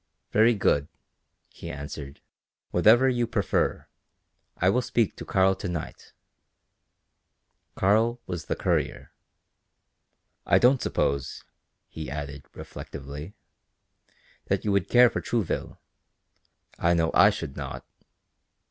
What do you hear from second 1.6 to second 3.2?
answered; "whatever